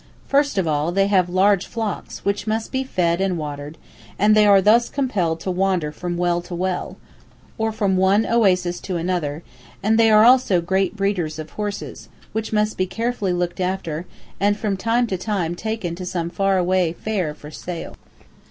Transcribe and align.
First 0.25 0.57
of 0.57 0.67
all, 0.67 0.91
they 0.91 1.05
have 1.05 1.29
large 1.29 1.67
flocks, 1.67 2.25
which 2.25 2.47
must 2.47 2.71
be 2.71 2.83
fed 2.83 3.21
and 3.21 3.37
watered, 3.37 3.77
and 4.17 4.35
they 4.35 4.47
are 4.47 4.59
thus 4.59 4.89
compelled 4.89 5.39
to 5.41 5.51
wander 5.51 5.91
from 5.91 6.17
well 6.17 6.41
to 6.41 6.55
well, 6.55 6.97
or 7.59 7.71
from 7.71 7.97
one 7.97 8.25
oasis 8.25 8.79
to 8.79 8.95
another, 8.97 9.43
and 9.83 9.99
they 9.99 10.09
are 10.09 10.23
also 10.25 10.59
great 10.59 10.95
breeders 10.95 11.37
of 11.37 11.51
horses, 11.51 12.09
which 12.31 12.51
must 12.51 12.79
be 12.79 12.87
carefully 12.87 13.31
looked 13.31 13.59
after, 13.59 14.07
and 14.39 14.57
from 14.57 14.75
time 14.75 15.05
to 15.05 15.19
time 15.19 15.53
taken 15.53 15.93
to 15.93 16.03
some 16.07 16.31
far 16.31 16.57
away 16.57 16.93
fair 16.93 17.35
for 17.35 17.51
sale. 17.51 17.95